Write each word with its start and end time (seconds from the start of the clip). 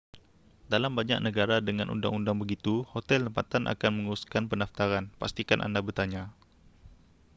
dalam 0.73 0.91
banyak 0.99 1.19
negara 1.27 1.57
dengan 1.67 1.87
undang-undang 1.95 2.33
begitu 2.43 2.73
hotel 2.93 3.19
tempatan 3.29 3.63
akan 3.73 3.91
menguruskan 4.01 4.43
pendaftaran 4.51 5.05
pastikan 5.21 5.59
anda 5.67 5.77
bertanya 5.87 6.23